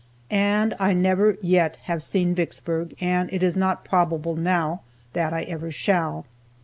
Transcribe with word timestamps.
And 0.31 0.73
I 0.79 0.93
never 0.93 1.37
yet 1.43 1.75
have 1.83 2.01
seen 2.01 2.33
Vicksburg, 2.33 2.95
and 2.99 3.31
it 3.31 3.43
is 3.43 3.55
not 3.55 3.85
probable 3.85 4.35
now 4.35 4.81
that 5.13 5.31
I 5.31 5.41
ever 5.43 5.69
shall. 5.69 6.25